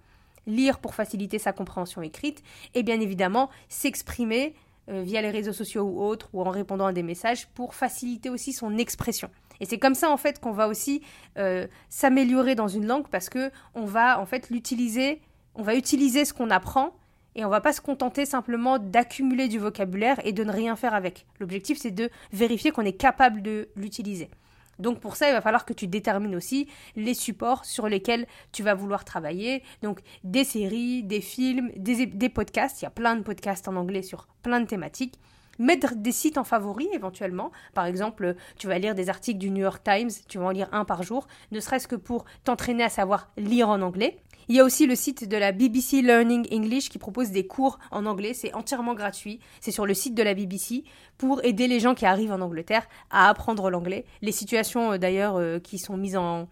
Lire 0.47 0.79
pour 0.79 0.95
faciliter 0.95 1.39
sa 1.39 1.53
compréhension 1.53 2.03
écrite 2.03 2.43
et 2.75 2.83
bien 2.83 3.01
évidemment 3.01 3.51
s'exprimer 3.69 4.55
euh, 4.91 5.03
via 5.03 5.21
les 5.21 5.31
réseaux 5.31 5.53
sociaux 5.53 5.83
ou 5.83 6.03
autres 6.03 6.31
ou 6.33 6.43
en 6.43 6.51
répondant 6.51 6.87
à 6.87 6.93
des 6.93 7.03
messages 7.03 7.47
pour 7.49 7.75
faciliter 7.75 8.31
aussi 8.31 8.53
son 8.55 8.79
expression. 8.79 9.31
Et 9.61 9.67
c'est 9.67 9.79
comme 9.79 9.95
ça 9.95 10.11
en 10.11 10.17
fait 10.17 10.41
qu'on 10.41 10.53
va 10.53 10.69
aussi 10.69 11.03
euh, 11.39 11.67
s'améliorer 11.89 12.55
dans 12.55 12.69
une 12.69 12.87
langue 12.87 13.09
parce 13.09 13.29
que 13.29 13.51
on 13.75 13.85
va 13.85 14.21
en 14.21 14.27
fait 14.27 14.51
l'utiliser, 14.51 15.21
on 15.55 15.63
va 15.63 15.75
utiliser 15.75 16.25
ce 16.25 16.33
qu'on 16.33 16.51
apprend 16.51 16.95
et 17.35 17.45
on 17.45 17.49
va 17.49 17.61
pas 17.61 17.73
se 17.73 17.81
contenter 17.81 18.27
simplement 18.27 18.79
d'accumuler 18.79 19.49
du 19.49 19.59
vocabulaire 19.59 20.21
et 20.25 20.33
de 20.33 20.45
ne 20.45 20.53
rien 20.53 20.77
faire 20.77 20.95
avec. 20.95 21.27
L'objectif 21.41 21.79
c'est 21.79 21.91
de 21.91 22.11
vérifier 22.33 22.71
qu'on 22.71 22.85
est 22.85 22.93
capable 22.93 23.43
de 23.43 23.69
l'utiliser. 23.77 24.31
Donc 24.79 25.01
pour 25.01 25.17
ça, 25.17 25.29
il 25.29 25.33
va 25.33 25.41
falloir 25.41 25.65
que 25.65 25.73
tu 25.73 25.89
détermines 25.89 26.37
aussi 26.37 26.69
les 26.95 27.15
supports 27.15 27.65
sur 27.65 27.89
lesquels 27.89 28.27
tu 28.53 28.63
vas 28.63 28.75
vouloir 28.75 29.05
travailler. 29.05 29.63
Donc 29.83 30.01
des 30.23 30.45
séries, 30.45 31.03
des 31.03 31.21
films, 31.21 31.73
des, 31.77 32.07
des 32.07 32.29
podcasts. 32.29 32.81
Il 32.81 32.85
y 32.85 32.87
a 32.87 32.91
plein 32.91 33.17
de 33.17 33.23
podcasts 33.23 33.67
en 33.67 33.75
anglais 33.75 34.03
sur 34.03 34.29
plein 34.43 34.61
de 34.61 34.67
thématiques 34.67 35.19
mettre 35.59 35.95
des 35.95 36.13
sites 36.13 36.39
en 36.39 36.45
favoris 36.45 36.89
éventuellement. 36.93 37.51
Par 37.75 37.87
exemple, 37.87 38.37
tu 38.57 38.67
vas 38.67 38.79
lire 38.79 38.95
des 38.95 39.09
articles 39.09 39.39
du 39.39 39.51
New 39.51 39.63
York 39.63 39.83
Times, 39.85 40.11
tu 40.29 40.39
vas 40.39 40.47
en 40.47 40.51
lire 40.51 40.69
un 40.73 40.85
par 40.85 41.03
jour, 41.03 41.27
ne 41.53 41.61
serait-ce 41.61 41.89
que 41.89 41.97
pour 41.97 42.25
t'entraîner 42.45 42.85
à 42.85 42.89
savoir 42.89 43.31
lire 43.37 43.69
en 43.69 43.81
anglais. 43.83 44.19
Il 44.51 44.57
y 44.57 44.61
a 44.61 44.65
aussi 44.65 44.87
le 44.87 44.95
site 44.95 45.29
de 45.29 45.37
la 45.37 45.53
BBC 45.53 46.01
Learning 46.01 46.47
English 46.51 46.89
qui 46.89 46.97
propose 46.97 47.31
des 47.33 47.47
cours 47.47 47.79
en 47.91 48.07
anglais, 48.07 48.33
c'est 48.33 48.55
entièrement 48.55 48.95
gratuit, 48.95 49.41
c'est 49.61 49.73
sur 49.73 49.85
le 49.85 49.93
site 49.93 50.15
de 50.15 50.23
la 50.23 50.33
BBC 50.33 50.85
pour 51.19 51.45
aider 51.45 51.69
les 51.69 51.81
gens 51.81 51.95
qui 51.95 52.07
arrivent 52.07 52.33
en 52.33 52.41
Angleterre 52.41 52.89
à 53.11 53.29
apprendre 53.29 53.69
l'anglais. 53.69 54.07
Les 54.23 54.33
situations 54.33 54.93
euh, 54.93 54.97
d'ailleurs 54.97 55.37
euh, 55.37 55.59
qui 55.59 55.77
sont 55.77 55.99
mises 55.99 56.17
en, 56.17 56.49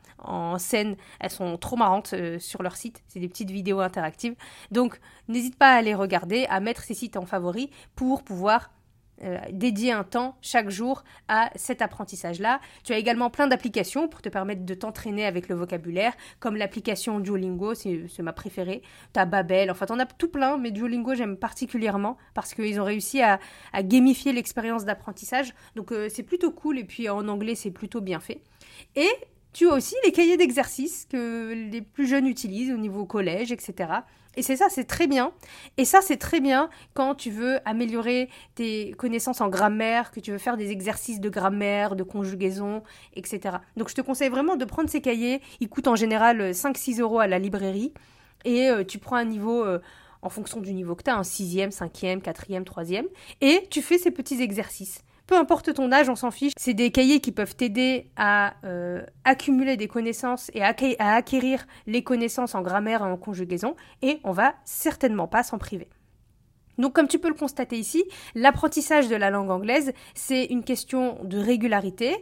scène, 0.59 0.97
elles 1.21 1.31
sont 1.31 1.57
trop 1.57 1.77
marrantes 1.77 2.13
euh, 2.13 2.39
sur 2.39 2.63
leur 2.63 2.77
site, 2.77 3.03
c'est 3.09 3.21
des 3.21 3.29
petites 3.29 3.51
vidéos 3.51 3.81
interactives. 3.81 4.35
Donc 4.71 5.01
n'hésite 5.29 5.57
pas 5.57 5.73
à 5.73 5.81
les 5.81 5.95
regarder, 5.95 6.45
à 6.51 6.61
mettre 6.61 6.83
ces 6.83 6.95
sites 6.95 7.17
en 7.17 7.25
favoris 7.25 7.69
pour 7.95 8.25
pouvoir 8.25 8.73
euh, 9.25 9.39
dédier 9.51 9.93
un 9.93 10.05
temps 10.05 10.37
chaque 10.43 10.69
jour 10.69 11.03
à 11.29 11.51
cet 11.55 11.81
apprentissage-là. 11.81 12.61
Tu 12.85 12.93
as 12.93 12.99
également 12.99 13.31
plein 13.31 13.47
d'applications 13.47 14.09
pour 14.09 14.21
te 14.21 14.29
permettre 14.29 14.65
de 14.65 14.75
t'entraîner 14.75 15.25
avec 15.25 15.49
le 15.49 15.55
vocabulaire, 15.55 16.13
comme 16.39 16.57
l'application 16.57 17.21
Duolingo, 17.21 17.75
c'est 17.75 18.19
ma 18.21 18.33
préférée. 18.33 18.83
Tu 19.15 19.21
as 19.21 19.25
Babel, 19.25 19.71
enfin, 19.71 19.87
t'en 19.87 19.99
as 19.99 20.07
tout 20.07 20.29
plein, 20.29 20.59
mais 20.59 20.71
Duolingo, 20.71 21.15
j'aime 21.15 21.37
particulièrement 21.37 22.17
parce 22.35 22.55
qu'ils 22.55 22.81
ont 22.81 22.85
réussi 22.85 23.23
à, 23.23 23.39
gamifier 23.83 24.33
l'expérience 24.33 24.85
d'apprentissage. 24.85 25.55
Donc, 25.77 25.93
euh, 25.93 26.09
c'est 26.13 26.23
plutôt 26.23 26.51
cool, 26.51 26.79
et 26.79 26.85
puis 26.85 27.09
en 27.09 27.27
anglais, 27.29 27.55
c'est 27.55 27.71
plutôt 27.71 28.01
bien 28.01 28.21
fait. 28.21 28.43
Et 28.95 29.09
tu 29.53 29.71
as 29.71 29.73
aussi 29.73 29.95
les 30.05 30.13
cahiers 30.13 30.37
d'exercices 30.37 31.07
que 31.11 31.71
les 31.71 31.81
plus 31.81 32.07
jeunes 32.07 32.27
utilisent 32.27 32.73
au 32.73 32.77
niveau 32.77 33.07
collège, 33.07 33.53
etc. 33.53 33.89
Et 34.37 34.43
c'est 34.43 34.57
ça, 34.57 34.67
c'est 34.69 34.85
très 34.85 35.07
bien. 35.07 35.33
Et 35.79 35.85
ça, 35.85 36.01
c'est 36.03 36.19
très 36.19 36.41
bien 36.41 36.69
quand 36.95 37.15
tu 37.15 37.31
veux 37.31 37.59
améliorer 37.65 38.29
tes 38.55 38.93
connaissances 38.93 39.41
en 39.41 39.49
grammaire, 39.49 40.11
que 40.11 40.21
tu 40.21 40.31
veux 40.31 40.39
faire 40.39 40.57
des 40.57 40.71
exercices 40.71 41.21
de 41.21 41.29
grammaire, 41.29 41.97
de 41.97 42.03
conjugaison, 42.03 42.83
etc. 43.15 43.57
Donc 43.77 43.89
je 43.89 43.95
te 43.95 44.03
conseille 44.03 44.29
vraiment 44.29 44.57
de 44.57 44.65
prendre 44.65 44.91
ces 44.91 45.01
cahiers. 45.01 45.41
Ils 45.61 45.69
coûtent 45.69 45.89
en 45.89 45.97
général 45.97 46.51
5-6 46.51 47.01
euros 47.01 47.19
à 47.19 47.27
la 47.27 47.39
librairie. 47.39 47.93
Et 48.45 48.69
euh, 48.69 48.85
tu 48.85 48.99
prends 48.99 49.17
un 49.17 49.25
niveau... 49.25 49.65
Euh, 49.65 49.81
en 50.23 50.29
fonction 50.29 50.61
du 50.61 50.73
niveau 50.73 50.97
que 50.97 51.05
tu 51.05 51.11
as, 51.11 51.17
un 51.17 51.23
sixième, 51.23 51.71
cinquième, 51.71 52.21
quatrième, 52.21 52.65
troisième, 52.65 53.07
et 53.41 53.67
tu 53.71 53.81
fais 53.81 53.97
ces 53.97 54.11
petits 54.11 54.43
exercices. 54.43 55.05
Peu 55.27 55.37
importe 55.37 55.75
ton 55.75 55.91
âge, 55.91 56.09
on 56.09 56.15
s'en 56.15 56.31
fiche. 56.31 56.53
C'est 56.57 56.75
des 56.75 56.93
cahiers 56.93 57.21
qui 57.21 57.33
peuvent 57.33 57.57
t'aider 57.57 58.11
à 58.17 58.55
euh, 58.65 59.05
accumuler 59.25 59.77
des 59.77 59.89
connaissances 59.89 60.51
et 60.55 60.63
à, 60.63 60.75
acquérir 60.99 61.67
les 61.87 62.05
connaissances 62.05 62.55
en 62.55 62.63
grammaire 62.63 63.01
et 63.01 63.11
en 63.11 63.17
conjugaison. 63.17 63.75
Et 64.03 64.21
on 64.23 64.31
va 64.31 64.55
certainement 64.65 65.27
pas 65.27 65.43
s'en 65.43 65.59
priver. 65.59 65.89
Donc 66.79 66.93
comme 66.93 67.09
tu 67.09 67.19
peux 67.19 67.29
le 67.29 67.35
constater 67.35 67.79
ici, 67.79 68.05
l'apprentissage 68.35 69.09
de 69.09 69.17
la 69.17 69.31
langue 69.31 69.51
anglaise, 69.51 69.93
c'est 70.15 70.45
une 70.45 70.63
question 70.63 71.19
de 71.25 71.39
régularité, 71.39 72.15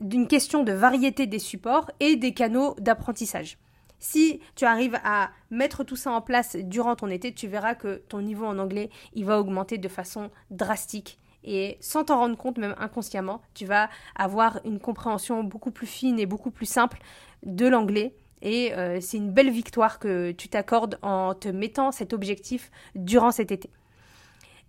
d'une 0.00 0.26
question 0.26 0.64
de 0.64 0.72
variété 0.72 1.26
des 1.26 1.38
supports 1.38 1.90
et 2.00 2.16
des 2.16 2.32
canaux 2.32 2.74
d'apprentissage. 2.78 3.58
Si 4.00 4.40
tu 4.56 4.64
arrives 4.64 4.98
à 5.04 5.30
mettre 5.50 5.84
tout 5.84 5.96
ça 5.96 6.10
en 6.10 6.22
place 6.22 6.56
durant 6.56 6.96
ton 6.96 7.08
été, 7.08 7.34
tu 7.34 7.46
verras 7.46 7.74
que 7.74 8.02
ton 8.08 8.22
niveau 8.22 8.46
en 8.46 8.58
anglais, 8.58 8.88
il 9.12 9.26
va 9.26 9.38
augmenter 9.38 9.76
de 9.76 9.88
façon 9.88 10.30
drastique 10.50 11.20
et 11.44 11.78
sans 11.80 12.04
t'en 12.04 12.18
rendre 12.18 12.36
compte, 12.36 12.58
même 12.58 12.74
inconsciemment, 12.78 13.40
tu 13.54 13.66
vas 13.66 13.88
avoir 14.16 14.60
une 14.64 14.80
compréhension 14.80 15.42
beaucoup 15.42 15.70
plus 15.70 15.86
fine 15.86 16.18
et 16.18 16.26
beaucoup 16.26 16.50
plus 16.50 16.66
simple 16.66 16.98
de 17.44 17.66
l'anglais. 17.66 18.14
Et 18.42 18.72
euh, 18.74 18.98
c'est 19.00 19.18
une 19.18 19.32
belle 19.32 19.50
victoire 19.50 19.98
que 19.98 20.32
tu 20.32 20.48
t'accordes 20.48 20.98
en 21.02 21.34
te 21.34 21.48
mettant 21.48 21.92
cet 21.92 22.12
objectif 22.12 22.70
durant 22.94 23.30
cet 23.30 23.52
été. 23.52 23.70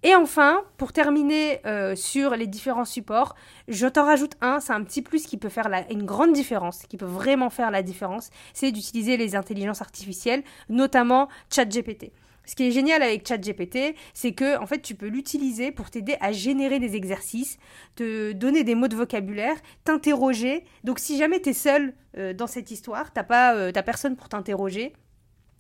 Et 0.04 0.16
enfin, 0.16 0.64
pour 0.78 0.94
terminer 0.94 1.60
euh, 1.68 1.96
sur 1.96 2.36
les 2.36 2.48
différents 2.48 2.86
supports, 2.86 3.36
je 3.68 3.86
t'en 3.86 4.06
rajoute 4.06 4.34
un, 4.42 4.60
c'est 4.60 4.74
un 4.74 4.84
petit 4.84 5.04
plus 5.04 5.28
qui 5.28 5.38
peut 5.38 5.50
faire 5.50 5.70
une 5.92 6.06
grande 6.06 6.34
différence, 6.34 6.84
qui 6.90 6.98
peut 6.98 7.06
vraiment 7.06 7.52
faire 7.52 7.70
la 7.70 7.84
différence, 7.84 8.32
c'est 8.54 8.72
d'utiliser 8.72 9.16
les 9.16 9.36
intelligences 9.36 9.82
artificielles, 9.82 10.44
notamment 10.70 11.28
ChatGPT. 11.52 12.12
Ce 12.52 12.56
qui 12.58 12.68
est 12.68 12.72
génial 12.72 13.02
avec 13.02 13.26
ChatGPT, 13.26 13.96
c'est 14.14 14.34
que 14.34 14.60
en 14.62 14.66
fait, 14.66 14.82
tu 14.82 14.94
peux 14.94 15.08
l'utiliser 15.08 15.72
pour 15.72 15.90
t'aider 15.90 16.18
à 16.20 16.34
générer 16.34 16.80
des 16.80 16.98
exercices, 16.98 17.58
te 17.96 18.34
donner 18.34 18.66
des 18.66 18.76
mots 18.76 18.90
de 18.90 18.96
vocabulaire, 18.98 19.56
t'interroger. 19.86 20.66
Donc, 20.84 21.00
si 21.00 21.18
jamais 21.18 21.42
tu 21.42 21.52
es 21.52 21.54
seul 21.54 21.94
euh, 22.18 22.34
dans 22.34 22.48
cette 22.48 22.70
histoire, 22.70 23.14
t'as 23.14 23.24
pas, 23.24 23.56
euh, 23.56 23.72
personne 23.72 24.18
pour 24.18 24.28
t'interroger 24.28 24.92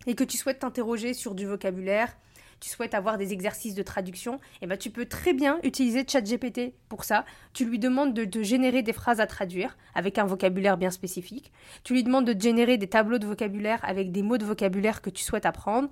et 0.05 0.15
que 0.15 0.25
tu 0.25 0.35
souhaites 0.35 0.59
t'interroger 0.59 1.13
sur 1.13 1.33
du 1.33 1.45
vocabulaire, 1.45 2.17
tu 2.59 2.69
souhaites 2.69 2.93
avoir 2.93 3.17
des 3.17 3.31
exercices 3.33 3.73
de 3.73 3.81
traduction, 3.83 4.35
et 4.35 4.39
eh 4.63 4.67
ben 4.67 4.77
tu 4.77 4.91
peux 4.91 5.05
très 5.05 5.33
bien 5.33 5.59
utiliser 5.63 6.05
ChatGPT 6.07 6.73
pour 6.89 7.05
ça. 7.05 7.25
Tu 7.53 7.65
lui 7.65 7.79
demandes 7.79 8.13
de, 8.13 8.23
de, 8.23 8.43
générer 8.43 8.83
des 8.83 8.93
phrases 8.93 9.19
à 9.19 9.25
traduire 9.25 9.77
avec 9.95 10.19
un 10.19 10.25
vocabulaire 10.25 10.77
bien 10.77 10.91
spécifique. 10.91 11.51
Tu 11.83 11.93
lui 11.93 12.03
demandes 12.03 12.25
de 12.25 12.39
générer 12.39 12.77
des 12.77 12.87
tableaux 12.87 13.17
de 13.17 13.25
vocabulaire 13.25 13.79
avec 13.83 14.11
des 14.11 14.21
mots 14.21 14.37
de 14.37 14.45
vocabulaire 14.45 15.01
que 15.01 15.09
tu 15.09 15.23
souhaites 15.23 15.47
apprendre 15.47 15.89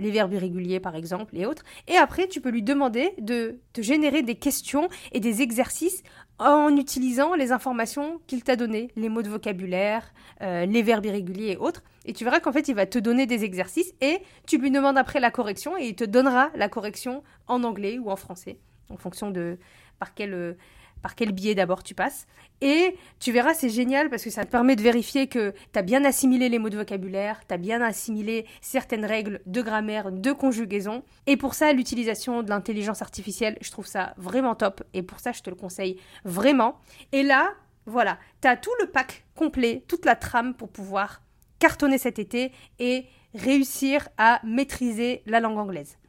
les 0.00 0.10
verbes 0.10 0.32
irréguliers 0.32 0.80
par 0.80 0.96
exemple 0.96 1.36
et 1.36 1.46
autres. 1.46 1.62
Et 1.86 1.96
après, 1.96 2.26
tu 2.26 2.40
peux 2.40 2.50
lui 2.50 2.62
demander 2.62 3.12
de 3.18 3.60
te 3.72 3.82
générer 3.82 4.22
des 4.22 4.34
questions 4.34 4.88
et 5.12 5.20
des 5.20 5.42
exercices 5.42 6.02
en 6.38 6.74
utilisant 6.76 7.34
les 7.34 7.52
informations 7.52 8.20
qu'il 8.26 8.42
t'a 8.42 8.56
données, 8.56 8.90
les 8.96 9.10
mots 9.10 9.22
de 9.22 9.28
vocabulaire, 9.28 10.12
euh, 10.40 10.64
les 10.64 10.82
verbes 10.82 11.04
irréguliers 11.04 11.52
et 11.52 11.56
autres. 11.58 11.82
Et 12.06 12.14
tu 12.14 12.24
verras 12.24 12.40
qu'en 12.40 12.52
fait, 12.52 12.66
il 12.68 12.74
va 12.74 12.86
te 12.86 12.98
donner 12.98 13.26
des 13.26 13.44
exercices 13.44 13.92
et 14.00 14.18
tu 14.46 14.58
lui 14.58 14.70
demandes 14.70 14.96
après 14.96 15.20
la 15.20 15.30
correction 15.30 15.76
et 15.76 15.84
il 15.88 15.94
te 15.94 16.04
donnera 16.04 16.50
la 16.54 16.68
correction 16.68 17.22
en 17.46 17.62
anglais 17.62 17.98
ou 17.98 18.10
en 18.10 18.16
français, 18.16 18.58
en 18.88 18.96
fonction 18.96 19.30
de 19.30 19.58
par 19.98 20.14
quel 20.14 20.32
euh, 20.32 20.54
par 21.02 21.14
quel 21.14 21.32
biais 21.32 21.54
d'abord 21.54 21.82
tu 21.82 21.94
passes. 21.94 22.26
Et 22.60 22.96
tu 23.18 23.32
verras, 23.32 23.54
c'est 23.54 23.70
génial 23.70 24.10
parce 24.10 24.22
que 24.22 24.30
ça 24.30 24.44
te 24.44 24.50
permet 24.50 24.76
de 24.76 24.82
vérifier 24.82 25.26
que 25.26 25.52
tu 25.72 25.78
as 25.78 25.82
bien 25.82 26.04
assimilé 26.04 26.48
les 26.48 26.58
mots 26.58 26.68
de 26.68 26.76
vocabulaire, 26.76 27.40
tu 27.46 27.54
as 27.54 27.56
bien 27.56 27.80
assimilé 27.80 28.46
certaines 28.60 29.04
règles 29.04 29.40
de 29.46 29.62
grammaire, 29.62 30.12
de 30.12 30.32
conjugaison. 30.32 31.02
Et 31.26 31.36
pour 31.36 31.54
ça, 31.54 31.72
l'utilisation 31.72 32.42
de 32.42 32.50
l'intelligence 32.50 33.00
artificielle, 33.00 33.56
je 33.62 33.70
trouve 33.70 33.86
ça 33.86 34.14
vraiment 34.18 34.54
top. 34.54 34.82
Et 34.92 35.02
pour 35.02 35.20
ça, 35.20 35.32
je 35.32 35.40
te 35.42 35.48
le 35.48 35.56
conseille 35.56 35.98
vraiment. 36.24 36.78
Et 37.12 37.22
là, 37.22 37.54
voilà, 37.86 38.18
tu 38.42 38.48
as 38.48 38.56
tout 38.56 38.70
le 38.80 38.86
pack 38.86 39.24
complet, 39.34 39.84
toute 39.88 40.04
la 40.04 40.16
trame 40.16 40.54
pour 40.54 40.68
pouvoir 40.68 41.22
cartonner 41.58 41.98
cet 41.98 42.18
été 42.18 42.52
et 42.78 43.06
réussir 43.34 44.08
à 44.18 44.40
maîtriser 44.44 45.22
la 45.26 45.40
langue 45.40 45.58
anglaise. 45.58 45.99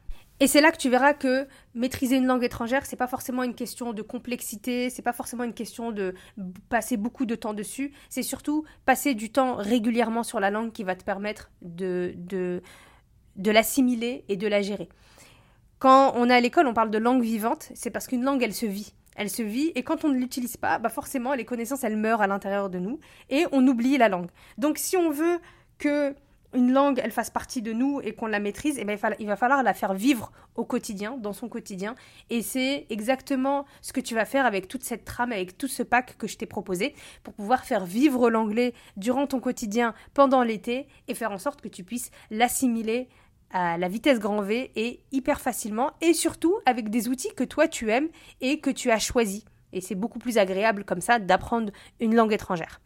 Et 0.42 0.48
c'est 0.48 0.60
là 0.60 0.72
que 0.72 0.76
tu 0.76 0.90
verras 0.90 1.14
que 1.14 1.46
maîtriser 1.76 2.16
une 2.16 2.26
langue 2.26 2.42
étrangère, 2.42 2.84
c'est 2.84 2.96
pas 2.96 3.06
forcément 3.06 3.44
une 3.44 3.54
question 3.54 3.92
de 3.92 4.02
complexité, 4.02 4.90
c'est 4.90 5.00
pas 5.00 5.12
forcément 5.12 5.44
une 5.44 5.54
question 5.54 5.92
de 5.92 6.16
passer 6.68 6.96
beaucoup 6.96 7.26
de 7.26 7.36
temps 7.36 7.54
dessus, 7.54 7.92
c'est 8.08 8.24
surtout 8.24 8.64
passer 8.84 9.14
du 9.14 9.30
temps 9.30 9.54
régulièrement 9.54 10.24
sur 10.24 10.40
la 10.40 10.50
langue 10.50 10.72
qui 10.72 10.82
va 10.82 10.96
te 10.96 11.04
permettre 11.04 11.52
de, 11.62 12.14
de, 12.16 12.60
de 13.36 13.50
l'assimiler 13.52 14.24
et 14.28 14.36
de 14.36 14.48
la 14.48 14.62
gérer. 14.62 14.88
Quand 15.78 16.12
on 16.16 16.28
est 16.28 16.34
à 16.34 16.40
l'école, 16.40 16.66
on 16.66 16.74
parle 16.74 16.90
de 16.90 16.98
langue 16.98 17.22
vivante, 17.22 17.70
c'est 17.76 17.90
parce 17.90 18.08
qu'une 18.08 18.24
langue, 18.24 18.42
elle 18.42 18.52
se 18.52 18.66
vit. 18.66 18.94
Elle 19.14 19.30
se 19.30 19.42
vit 19.42 19.70
et 19.76 19.84
quand 19.84 20.04
on 20.04 20.08
ne 20.08 20.18
l'utilise 20.18 20.56
pas, 20.56 20.80
bah 20.80 20.88
forcément, 20.88 21.34
les 21.34 21.44
connaissances, 21.44 21.84
elles 21.84 21.96
meurent 21.96 22.20
à 22.20 22.26
l'intérieur 22.26 22.68
de 22.68 22.80
nous 22.80 22.98
et 23.30 23.46
on 23.52 23.64
oublie 23.64 23.96
la 23.96 24.08
langue. 24.08 24.30
Donc 24.58 24.78
si 24.78 24.96
on 24.96 25.12
veut 25.12 25.38
que 25.78 26.16
une 26.54 26.72
langue, 26.72 27.00
elle 27.02 27.12
fasse 27.12 27.30
partie 27.30 27.62
de 27.62 27.72
nous 27.72 28.00
et 28.02 28.14
qu'on 28.14 28.26
la 28.26 28.40
maîtrise, 28.40 28.76
eh 28.78 28.84
ben, 28.84 28.98
il 29.18 29.26
va 29.26 29.36
falloir 29.36 29.62
la 29.62 29.74
faire 29.74 29.94
vivre 29.94 30.32
au 30.54 30.64
quotidien, 30.64 31.16
dans 31.16 31.32
son 31.32 31.48
quotidien. 31.48 31.94
Et 32.30 32.42
c'est 32.42 32.86
exactement 32.90 33.64
ce 33.80 33.92
que 33.92 34.00
tu 34.00 34.14
vas 34.14 34.24
faire 34.24 34.46
avec 34.46 34.68
toute 34.68 34.84
cette 34.84 35.04
trame, 35.04 35.32
avec 35.32 35.56
tout 35.56 35.68
ce 35.68 35.82
pack 35.82 36.16
que 36.18 36.26
je 36.26 36.36
t'ai 36.36 36.46
proposé, 36.46 36.94
pour 37.22 37.34
pouvoir 37.34 37.64
faire 37.64 37.84
vivre 37.84 38.30
l'anglais 38.30 38.74
durant 38.96 39.26
ton 39.26 39.40
quotidien 39.40 39.94
pendant 40.14 40.42
l'été 40.42 40.86
et 41.08 41.14
faire 41.14 41.32
en 41.32 41.38
sorte 41.38 41.60
que 41.60 41.68
tu 41.68 41.84
puisses 41.84 42.10
l'assimiler 42.30 43.08
à 43.50 43.76
la 43.76 43.88
vitesse 43.88 44.18
grand 44.18 44.40
V 44.40 44.72
et 44.76 45.00
hyper 45.12 45.40
facilement, 45.40 45.90
et 46.00 46.14
surtout 46.14 46.58
avec 46.64 46.88
des 46.88 47.08
outils 47.08 47.34
que 47.34 47.44
toi 47.44 47.68
tu 47.68 47.90
aimes 47.90 48.08
et 48.40 48.60
que 48.60 48.70
tu 48.70 48.90
as 48.90 48.98
choisis. 48.98 49.44
Et 49.74 49.80
c'est 49.80 49.94
beaucoup 49.94 50.18
plus 50.18 50.38
agréable 50.38 50.84
comme 50.84 51.00
ça 51.00 51.18
d'apprendre 51.18 51.72
une 52.00 52.14
langue 52.14 52.32
étrangère. 52.32 52.80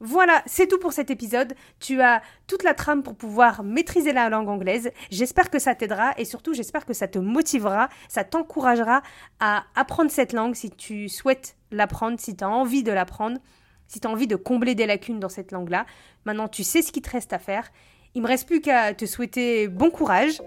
Voilà, 0.00 0.42
c'est 0.46 0.66
tout 0.66 0.78
pour 0.78 0.92
cet 0.92 1.10
épisode. 1.10 1.54
Tu 1.80 2.00
as 2.02 2.22
toute 2.46 2.62
la 2.62 2.74
trame 2.74 3.02
pour 3.02 3.14
pouvoir 3.14 3.62
maîtriser 3.62 4.12
la 4.12 4.28
langue 4.28 4.48
anglaise. 4.48 4.90
J'espère 5.10 5.50
que 5.50 5.58
ça 5.58 5.74
t'aidera 5.74 6.12
et 6.18 6.24
surtout 6.24 6.54
j'espère 6.54 6.84
que 6.84 6.92
ça 6.92 7.08
te 7.08 7.18
motivera, 7.18 7.88
ça 8.08 8.24
t'encouragera 8.24 9.02
à 9.40 9.64
apprendre 9.74 10.10
cette 10.10 10.32
langue 10.32 10.54
si 10.54 10.70
tu 10.70 11.08
souhaites 11.08 11.56
l'apprendre, 11.70 12.20
si 12.20 12.36
tu 12.36 12.44
as 12.44 12.48
envie 12.48 12.82
de 12.82 12.92
l'apprendre, 12.92 13.38
si 13.86 14.00
tu 14.00 14.06
as 14.06 14.10
envie 14.10 14.26
de 14.26 14.36
combler 14.36 14.74
des 14.74 14.86
lacunes 14.86 15.20
dans 15.20 15.28
cette 15.28 15.52
langue-là. 15.52 15.86
Maintenant, 16.24 16.48
tu 16.48 16.62
sais 16.62 16.82
ce 16.82 16.92
qu'il 16.92 17.02
te 17.02 17.10
reste 17.10 17.32
à 17.32 17.38
faire. 17.38 17.70
Il 18.14 18.22
me 18.22 18.28
reste 18.28 18.46
plus 18.46 18.60
qu'à 18.60 18.94
te 18.94 19.06
souhaiter 19.06 19.68
bon 19.68 19.90
courage. 19.90 20.40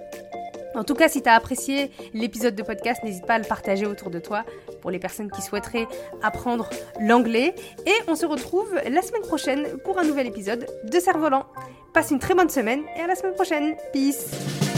En 0.75 0.83
tout 0.83 0.93
cas, 0.93 1.09
si 1.09 1.21
tu 1.21 1.29
as 1.29 1.33
apprécié 1.33 1.91
l'épisode 2.13 2.55
de 2.55 2.63
podcast, 2.63 3.03
n'hésite 3.03 3.25
pas 3.25 3.35
à 3.35 3.39
le 3.39 3.45
partager 3.45 3.85
autour 3.85 4.09
de 4.09 4.19
toi 4.19 4.45
les 4.89 4.99
personnes 4.99 5.31
qui 5.31 5.41
souhaiteraient 5.41 5.87
apprendre 6.21 6.69
l'anglais. 6.99 7.55
Et 7.85 7.93
on 8.07 8.15
se 8.15 8.25
retrouve 8.25 8.73
la 8.75 9.01
semaine 9.01 9.21
prochaine 9.21 9.77
pour 9.83 9.99
un 9.99 10.03
nouvel 10.03 10.27
épisode 10.27 10.65
de 10.83 10.99
Cerf-Volant. 10.99 11.45
Passe 11.93 12.11
une 12.11 12.19
très 12.19 12.35
bonne 12.35 12.49
semaine 12.49 12.81
et 12.97 13.01
à 13.01 13.07
la 13.07 13.15
semaine 13.15 13.33
prochaine. 13.33 13.75
Peace 13.93 14.68